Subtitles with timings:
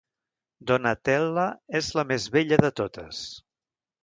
[0.71, 1.43] Donatella
[1.81, 3.23] és la més bella de totes.